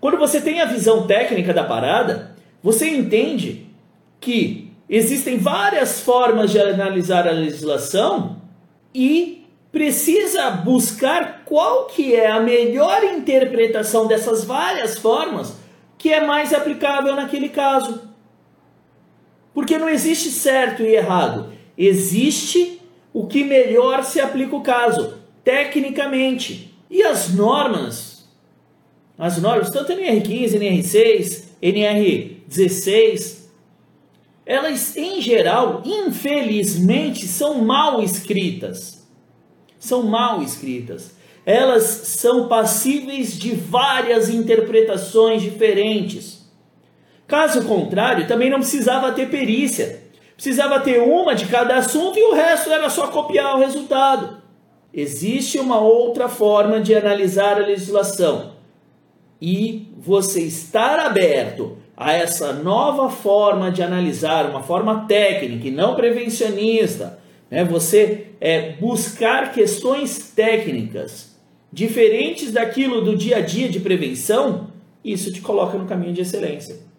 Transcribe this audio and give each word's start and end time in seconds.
Quando 0.00 0.16
você 0.16 0.40
tem 0.40 0.60
a 0.60 0.66
visão 0.66 1.06
técnica 1.06 1.52
da 1.52 1.64
parada, 1.64 2.36
você 2.62 2.88
entende 2.88 3.66
que 4.20 4.72
existem 4.88 5.38
várias 5.38 6.00
formas 6.00 6.50
de 6.50 6.58
analisar 6.60 7.26
a 7.26 7.32
legislação 7.32 8.40
e 8.94 9.44
precisa 9.70 10.50
buscar 10.50 11.42
qual 11.44 11.86
que 11.86 12.14
é 12.14 12.30
a 12.30 12.40
melhor 12.40 13.04
interpretação 13.04 14.06
dessas 14.06 14.44
várias 14.44 14.98
formas 14.98 15.56
que 15.98 16.12
é 16.12 16.24
mais 16.24 16.54
aplicável 16.54 17.14
naquele 17.14 17.48
caso. 17.48 18.02
Porque 19.52 19.76
não 19.76 19.88
existe 19.88 20.30
certo 20.30 20.82
e 20.82 20.94
errado, 20.94 21.52
existe 21.76 22.80
o 23.12 23.26
que 23.26 23.42
melhor 23.42 24.04
se 24.04 24.20
aplica 24.20 24.54
o 24.54 24.62
caso, 24.62 25.14
tecnicamente. 25.42 26.72
E 26.88 27.02
as 27.02 27.34
normas, 27.34 28.07
as 29.18 29.36
normas, 29.42 29.70
tanto 29.70 29.92
NR15, 29.92 30.54
NR6, 30.54 31.42
NR16, 31.60 33.38
elas 34.46 34.96
em 34.96 35.20
geral, 35.20 35.82
infelizmente, 35.84 37.26
são 37.26 37.58
mal 37.62 38.00
escritas. 38.00 39.06
São 39.78 40.04
mal 40.04 40.40
escritas. 40.40 41.16
Elas 41.44 41.82
são 41.84 42.46
passíveis 42.46 43.36
de 43.36 43.54
várias 43.54 44.28
interpretações 44.28 45.42
diferentes. 45.42 46.48
Caso 47.26 47.64
contrário, 47.64 48.26
também 48.26 48.48
não 48.48 48.60
precisava 48.60 49.12
ter 49.12 49.28
perícia. 49.28 50.02
Precisava 50.34 50.78
ter 50.80 51.00
uma 51.00 51.34
de 51.34 51.46
cada 51.46 51.76
assunto 51.76 52.18
e 52.18 52.22
o 52.22 52.34
resto 52.34 52.70
era 52.70 52.88
só 52.88 53.08
copiar 53.08 53.56
o 53.56 53.58
resultado. 53.58 54.40
Existe 54.94 55.58
uma 55.58 55.80
outra 55.80 56.28
forma 56.28 56.80
de 56.80 56.94
analisar 56.94 57.56
a 57.56 57.66
legislação. 57.66 58.57
E 59.40 59.92
você 59.96 60.42
estar 60.42 60.98
aberto 60.98 61.78
a 61.96 62.12
essa 62.12 62.52
nova 62.52 63.10
forma 63.10 63.70
de 63.70 63.82
analisar, 63.82 64.48
uma 64.48 64.62
forma 64.62 65.06
técnica 65.06 65.66
e 65.66 65.70
não 65.70 65.94
prevencionista, 65.94 67.18
né? 67.50 67.64
você 67.64 68.28
é, 68.40 68.72
buscar 68.72 69.52
questões 69.52 70.32
técnicas 70.34 71.36
diferentes 71.72 72.52
daquilo 72.52 73.02
do 73.02 73.16
dia 73.16 73.38
a 73.38 73.40
dia 73.40 73.68
de 73.68 73.80
prevenção, 73.80 74.68
isso 75.04 75.32
te 75.32 75.40
coloca 75.40 75.76
no 75.76 75.86
caminho 75.86 76.12
de 76.12 76.22
excelência. 76.22 76.88